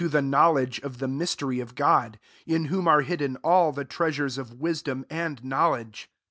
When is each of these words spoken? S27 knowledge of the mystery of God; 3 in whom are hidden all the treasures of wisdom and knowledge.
S27 0.01 0.25
knowledge 0.25 0.79
of 0.79 0.97
the 0.97 1.07
mystery 1.07 1.59
of 1.59 1.75
God; 1.75 2.17
3 2.47 2.55
in 2.55 2.65
whom 2.65 2.87
are 2.87 3.01
hidden 3.01 3.35
all 3.43 3.71
the 3.71 3.85
treasures 3.85 4.39
of 4.39 4.55
wisdom 4.59 5.05
and 5.11 5.43
knowledge. 5.45 6.09